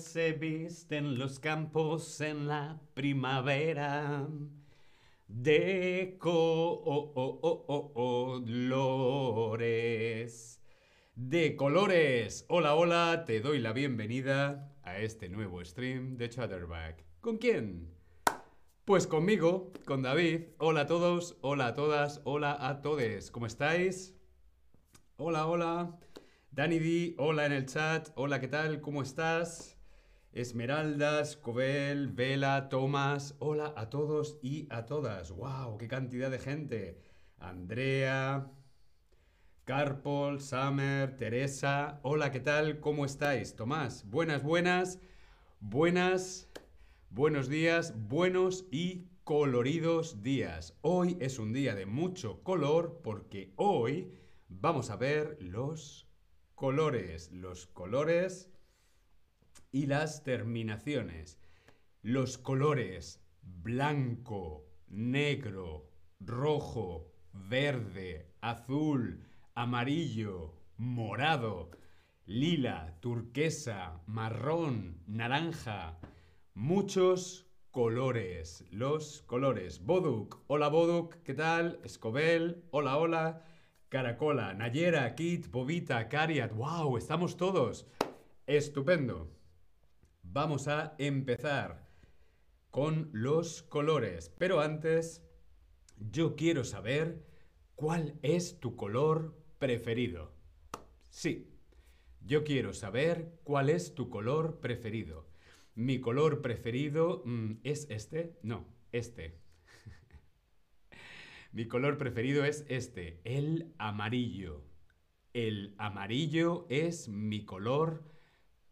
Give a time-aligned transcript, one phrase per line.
[0.00, 4.26] se visten los campos en la primavera
[5.28, 6.50] de colores.
[11.14, 12.46] De colores.
[12.48, 17.04] Hola, hola, te doy la bienvenida a este nuevo stream de Chatterback.
[17.20, 17.94] ¿Con quién?
[18.86, 20.44] Pues conmigo, con David.
[20.58, 23.30] Hola a todos, hola a todas, hola a todes.
[23.30, 24.16] ¿Cómo estáis?
[25.18, 25.98] Hola, hola.
[26.50, 28.08] Dani D, hola en el chat.
[28.14, 28.80] Hola, ¿qué tal?
[28.80, 29.79] ¿Cómo estás?
[30.32, 33.34] Esmeralda, Escobel, Vela, Tomás.
[33.40, 35.32] Hola a todos y a todas.
[35.32, 35.76] ¡Wow!
[35.76, 37.02] ¡Qué cantidad de gente!
[37.38, 38.48] Andrea,
[39.64, 41.98] Carpol, Summer, Teresa.
[42.02, 42.78] Hola, ¿qué tal?
[42.78, 43.56] ¿Cómo estáis?
[43.56, 45.00] Tomás, buenas, buenas.
[45.58, 46.48] Buenas,
[47.10, 50.78] buenos días, buenos y coloridos días.
[50.80, 54.14] Hoy es un día de mucho color porque hoy
[54.48, 56.06] vamos a ver los
[56.54, 58.48] colores, los colores
[59.72, 61.38] y las terminaciones.
[62.02, 65.90] Los colores blanco, negro,
[66.20, 71.70] rojo, verde, azul, amarillo, morado,
[72.26, 75.98] lila, turquesa, marrón, naranja.
[76.54, 78.64] Muchos colores.
[78.70, 79.84] Los colores.
[79.84, 80.42] Boduk.
[80.48, 81.80] Hola Boduk, ¿qué tal?
[81.84, 82.64] Escobel.
[82.70, 83.44] Hola, hola.
[83.88, 86.52] Caracola, Nayera, Kit, Bobita, Cariat.
[86.52, 86.96] ¡Wow!
[86.96, 87.86] Estamos todos.
[88.46, 89.39] Estupendo.
[90.32, 91.88] Vamos a empezar
[92.70, 94.32] con los colores.
[94.38, 95.26] Pero antes,
[95.98, 97.26] yo quiero saber
[97.74, 100.32] cuál es tu color preferido.
[101.08, 101.52] Sí,
[102.20, 105.28] yo quiero saber cuál es tu color preferido.
[105.74, 108.38] Mi color preferido mm, es este.
[108.44, 109.36] No, este.
[111.52, 114.62] Mi color preferido es este, el amarillo.
[115.32, 118.04] El amarillo es mi color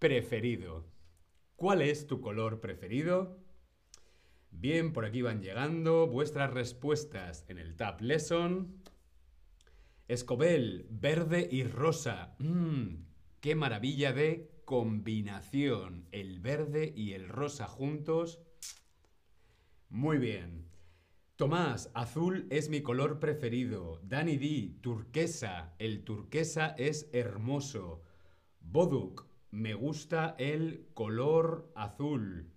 [0.00, 0.93] preferido.
[1.64, 3.38] ¿Cuál es tu color preferido?
[4.50, 8.82] Bien, por aquí van llegando vuestras respuestas en el Tab Lesson.
[10.06, 12.36] Escobel, verde y rosa.
[12.38, 13.06] Mmm,
[13.40, 16.06] qué maravilla de combinación.
[16.12, 18.42] El verde y el rosa juntos.
[19.88, 20.68] Muy bien.
[21.36, 24.02] Tomás, azul es mi color preferido.
[24.02, 25.72] Danny D, turquesa.
[25.78, 28.02] El turquesa es hermoso.
[28.60, 32.50] Boduk, me gusta el color azul.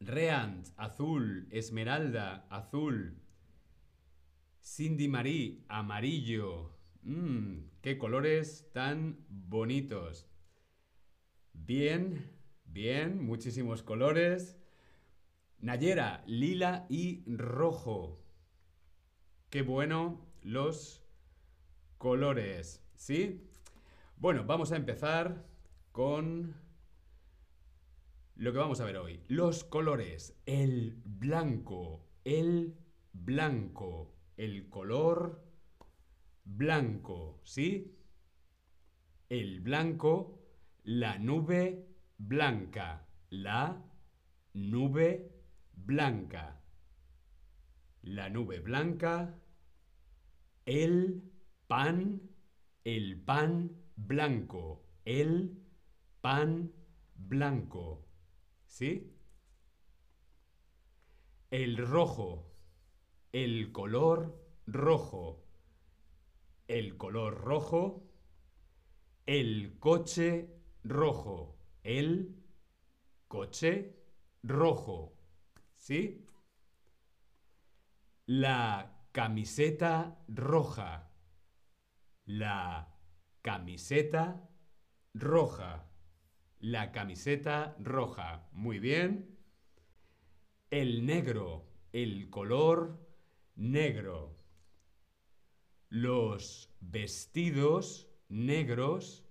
[0.00, 1.46] Reant, azul.
[1.52, 3.22] Esmeralda, azul.
[4.60, 6.76] Cindy Marie, amarillo.
[7.02, 10.26] Mmm, qué colores tan bonitos.
[11.52, 12.28] Bien,
[12.64, 14.58] bien, muchísimos colores.
[15.60, 18.18] Nayera, lila y rojo.
[19.50, 21.04] Qué bueno los
[21.96, 23.45] colores, ¿sí?
[24.18, 25.44] Bueno, vamos a empezar
[25.92, 26.56] con
[28.34, 29.22] lo que vamos a ver hoy.
[29.28, 30.40] Los colores.
[30.46, 32.78] El blanco, el
[33.12, 35.44] blanco, el color
[36.44, 37.94] blanco, ¿sí?
[39.28, 40.40] El blanco,
[40.82, 43.84] la nube blanca, la
[44.54, 45.30] nube
[45.74, 46.62] blanca.
[48.00, 49.38] La nube blanca.
[50.64, 51.22] El
[51.66, 52.22] pan.
[52.82, 54.84] El pan blanco.
[55.04, 55.62] El
[56.20, 56.72] pan
[57.14, 58.06] blanco.
[58.66, 59.12] ¿Sí?
[61.50, 62.52] El rojo.
[63.32, 65.44] El color rojo.
[66.68, 68.04] El color rojo.
[69.26, 70.50] El coche
[70.84, 71.58] rojo.
[71.82, 72.42] El
[73.28, 73.96] coche
[74.42, 75.16] rojo.
[75.76, 76.26] ¿Sí?
[78.26, 81.10] La camiseta roja.
[82.24, 82.95] La
[83.46, 84.50] camiseta
[85.14, 85.88] roja.
[86.58, 88.48] La camiseta roja.
[88.50, 89.38] Muy bien.
[90.70, 91.64] El negro.
[91.92, 92.98] El color
[93.54, 94.36] negro.
[95.88, 99.24] Los vestidos negros.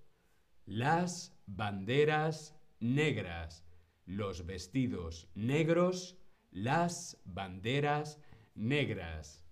[0.64, 3.66] Las banderas negras.
[4.06, 6.16] Los vestidos negros
[6.56, 8.18] las banderas
[8.54, 9.45] negras.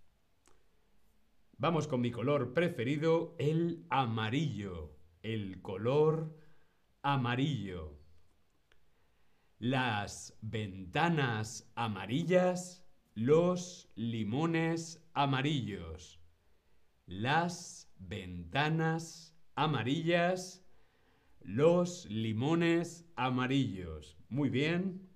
[1.65, 4.99] Vamos con mi color preferido, el amarillo.
[5.23, 6.37] El color
[7.01, 7.99] amarillo.
[9.59, 16.21] Las ventanas amarillas, los limones amarillos.
[17.07, 20.67] Las ventanas amarillas,
[21.41, 24.19] los limones amarillos.
[24.29, 25.09] Muy bien.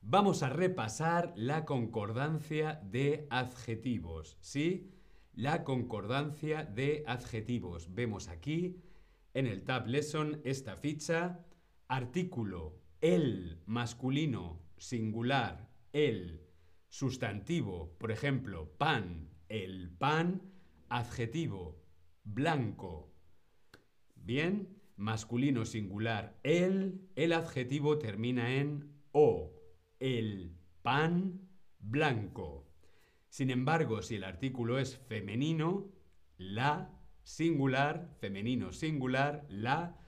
[0.00, 4.94] Vamos a repasar la concordancia de adjetivos, ¿sí?
[5.38, 7.94] La concordancia de adjetivos.
[7.94, 8.82] Vemos aquí
[9.34, 11.46] en el Tab Lesson esta ficha.
[11.86, 16.44] artículo, el masculino singular, el
[16.88, 20.42] sustantivo, por ejemplo, pan, el pan,
[20.88, 21.84] adjetivo,
[22.24, 23.14] blanco.
[24.16, 29.52] Bien, masculino singular, el, el adjetivo termina en o,
[30.00, 31.48] el pan
[31.78, 32.67] blanco.
[33.28, 35.92] Sin embargo, si el artículo es femenino,
[36.36, 36.90] la
[37.22, 39.98] singular, femenino singular, la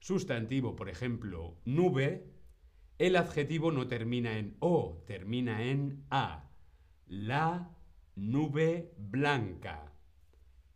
[0.00, 2.30] sustantivo, por ejemplo, nube,
[2.98, 6.50] el adjetivo no termina en o, termina en a.
[7.06, 7.76] La
[8.14, 9.92] nube blanca.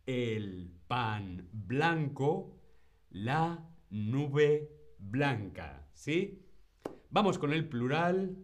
[0.05, 2.59] El pan blanco,
[3.09, 5.87] la nube blanca.
[5.93, 6.45] ¿Sí?
[7.09, 8.37] Vamos con el plural,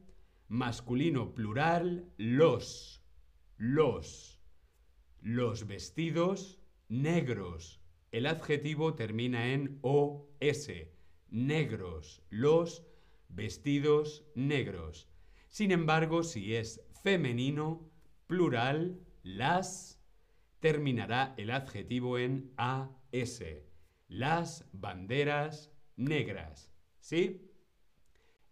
[0.47, 3.06] masculino plural, los,
[3.57, 4.39] los,
[5.19, 7.81] los vestidos negros.
[8.11, 10.69] El adjetivo termina en OS,
[11.29, 12.85] negros, los
[13.29, 15.09] vestidos negros.
[15.49, 17.89] Sin embargo, si es femenino,
[18.27, 19.99] plural, las,
[20.59, 23.43] terminará el adjetivo en AS,
[24.07, 26.71] las banderas negras.
[26.99, 27.51] ¿Sí?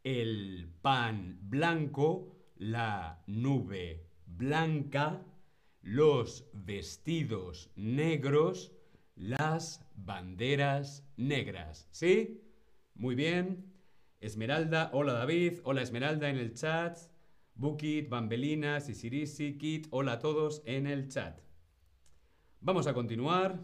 [0.04, 4.05] El pan blanco, la nube
[4.38, 5.22] blanca,
[5.82, 8.72] los vestidos negros,
[9.16, 11.88] las banderas negras.
[11.92, 12.42] ¿Sí?
[12.96, 13.72] Muy bien.
[14.20, 16.98] Esmeralda, hola David, hola Esmeralda en el chat.
[17.54, 21.40] Bukit, Bambelina, Sisirisi, Kit, hola a todos en el chat.
[22.60, 23.60] Vamos a continuar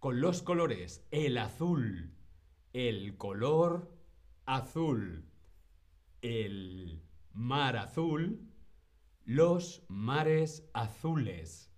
[0.00, 1.06] con los colores.
[1.10, 2.12] El azul,
[2.72, 3.90] el color
[4.44, 5.24] azul,
[6.20, 7.02] el
[7.32, 8.40] mar azul,
[9.26, 11.68] los mares azules,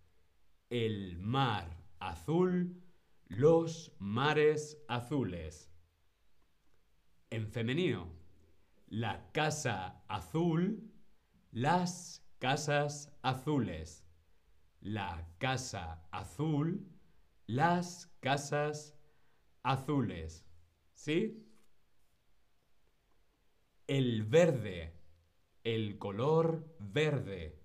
[0.69, 2.79] el mar azul,
[3.27, 5.71] los mares azules.
[7.31, 8.13] En femenino,
[8.89, 10.93] la casa azul,
[11.51, 14.05] las casas azules.
[14.81, 16.87] La casa azul,
[17.47, 18.95] las casas
[19.63, 20.45] azules.
[20.93, 21.47] ¿Sí?
[23.87, 24.98] El verde,
[25.75, 27.61] el color verde.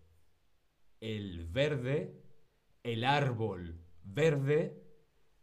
[0.99, 2.21] El verde,
[2.83, 4.83] el árbol verde,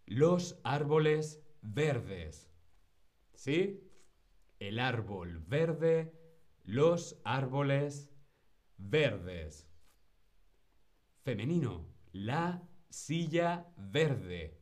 [0.04, 2.50] los árboles verdes.
[3.32, 3.90] ¿Sí?
[4.58, 6.12] El árbol verde,
[6.64, 8.10] los árboles
[8.76, 9.66] verdes.
[11.22, 14.60] Femenino, la silla verde.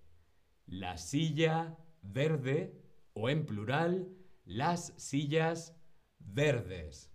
[0.67, 2.81] La silla verde
[3.13, 4.09] o en plural,
[4.45, 5.75] las sillas
[6.21, 7.11] verdes.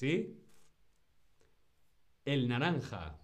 [0.00, 0.42] ¿Sí?
[2.24, 3.20] El naranja.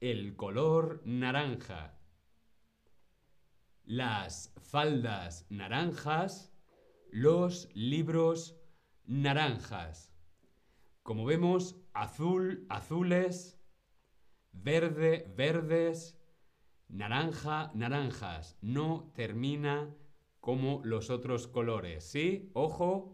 [0.00, 2.00] El color naranja.
[3.84, 6.52] Las faldas naranjas.
[7.12, 8.60] Los libros
[9.04, 10.12] naranjas.
[11.04, 13.62] Como vemos, azul, azules,
[14.50, 16.18] verde, verdes,
[16.88, 18.58] naranja, naranjas.
[18.62, 19.94] No termina
[20.40, 22.50] como los otros colores, ¿sí?
[22.52, 23.13] Ojo,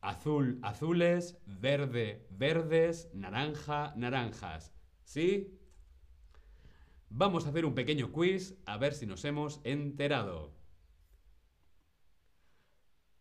[0.00, 4.72] azul, azules, verde, verdes, naranja, naranjas,
[5.04, 5.58] ¿sí?
[7.10, 10.54] Vamos a hacer un pequeño quiz a ver si nos hemos enterado.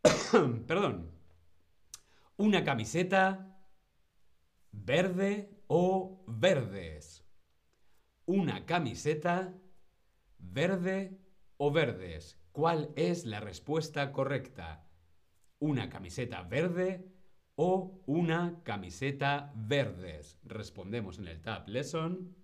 [0.67, 1.11] Perdón.
[2.35, 3.57] Una camiseta
[4.71, 7.23] verde o verdes.
[8.25, 9.53] Una camiseta
[10.37, 11.17] verde
[11.57, 12.37] o verdes.
[12.51, 14.86] ¿Cuál es la respuesta correcta?
[15.59, 17.05] ¿Una camiseta verde
[17.55, 20.37] o una camiseta verdes?
[20.43, 22.35] Respondemos en el Tab Lesson.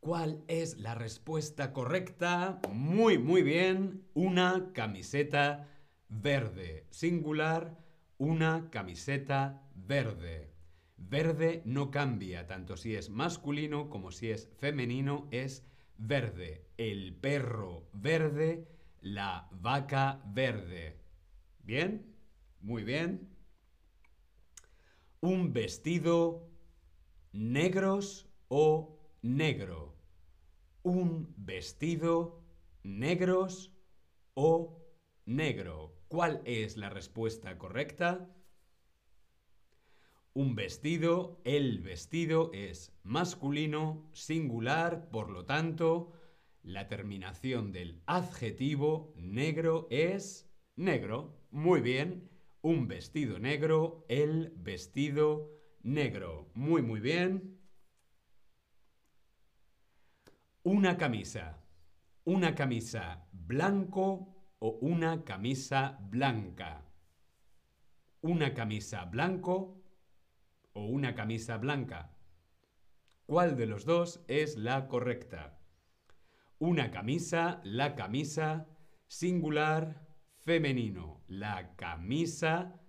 [0.00, 2.60] ¿Cuál es la respuesta correcta?
[2.70, 4.06] Muy, muy bien.
[4.14, 5.68] Una camiseta
[6.08, 6.86] verde.
[6.90, 7.78] Singular,
[8.16, 10.57] una camiseta verde.
[10.98, 15.64] Verde no cambia, tanto si es masculino como si es femenino, es
[15.96, 16.66] verde.
[16.76, 18.68] El perro verde,
[19.00, 21.00] la vaca verde.
[21.62, 22.14] ¿Bien?
[22.60, 23.28] Muy bien.
[25.20, 26.48] Un vestido
[27.32, 29.98] negros o negro
[30.88, 32.40] un vestido
[32.82, 33.72] negros
[34.34, 34.78] o
[35.26, 35.94] negro.
[36.08, 38.26] ¿Cuál es la respuesta correcta?
[40.34, 46.12] Un vestido, el vestido es masculino, singular, por lo tanto,
[46.62, 51.40] la terminación del adjetivo negro es negro.
[51.50, 52.28] Muy bien,
[52.60, 55.50] un vestido negro, el vestido
[55.82, 56.50] negro.
[56.54, 57.58] Muy, muy bien.
[60.62, 61.64] Una camisa.
[62.24, 66.84] Una camisa blanco o una camisa blanca.
[68.20, 69.77] Una camisa blanco
[70.78, 72.12] o una camisa blanca.
[73.26, 75.58] ¿Cuál de los dos es la correcta?
[76.58, 78.68] Una camisa, la camisa,
[79.08, 80.06] singular,
[80.38, 81.24] femenino.
[81.26, 82.80] La camisa,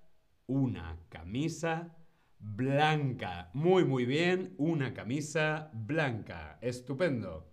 [0.45, 1.97] una camisa
[2.37, 3.49] blanca.
[3.53, 6.59] Muy, muy bien, una camisa blanca.
[6.61, 7.51] Estupendo.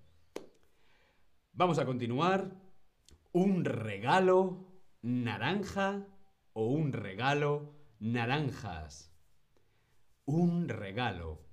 [1.53, 2.61] Vamos a continuar.
[3.33, 6.07] Un regalo naranja
[6.53, 9.16] o un regalo naranjas.
[10.29, 11.47] Un regalo.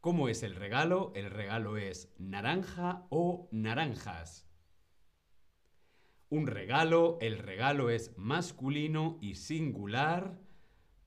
[0.00, 1.12] ¿Cómo es el regalo?
[1.14, 4.48] El regalo es naranja o naranjas.
[6.30, 10.40] Un regalo, el regalo es masculino y singular,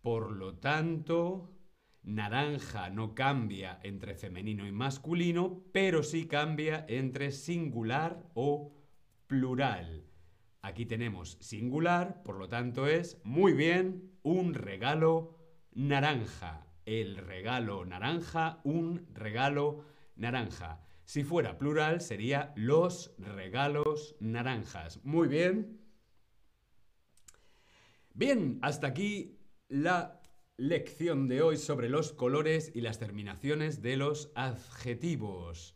[0.04, 1.58] por lo tanto,
[2.04, 8.76] naranja no cambia entre femenino y masculino, pero sí cambia entre singular o
[9.26, 10.06] plural.
[10.62, 15.36] Aquí tenemos singular, por lo tanto es, muy bien, un regalo
[15.74, 19.84] naranja el regalo naranja, un regalo
[20.16, 20.82] naranja.
[21.06, 25.00] Si fuera plural sería los regalos naranjas.
[25.04, 25.80] Muy bien.
[28.14, 30.22] Bien, hasta aquí la
[30.56, 35.76] lección de hoy sobre los colores y las terminaciones de los adjetivos.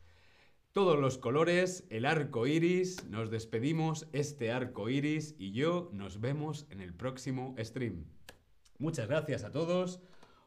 [0.71, 6.65] Todos los colores, el arco iris, nos despedimos, este arco iris y yo nos vemos
[6.69, 8.05] en el próximo stream.
[8.79, 10.01] Muchas gracias a todos.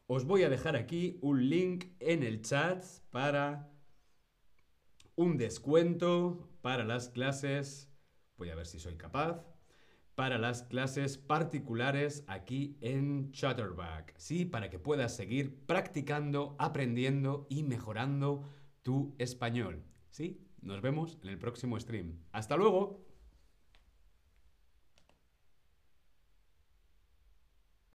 [0.07, 3.73] Os voy a dejar aquí un link en el chat para
[5.17, 7.91] un descuento para las clases,
[8.37, 9.47] voy a ver si soy capaz,
[10.15, 14.15] para las clases particulares aquí en Chatterback.
[14.19, 18.45] Sí, para que puedas seguir practicando, aprendiendo y mejorando
[18.83, 19.83] tu español.
[20.11, 22.21] Sí, nos vemos en el próximo stream.
[22.31, 23.14] Hasta luego.